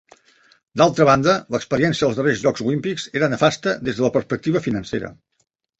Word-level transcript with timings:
D'altra 0.81 1.05
banda, 1.09 1.35
l'experiència 1.55 2.07
dels 2.09 2.19
darrers 2.21 2.43
jocs 2.47 2.67
olímpics 2.67 3.07
era 3.21 3.33
nefasta 3.35 3.79
des 3.87 4.01
de 4.01 4.09
la 4.09 4.15
perspectiva 4.19 4.69
financera. 4.71 5.19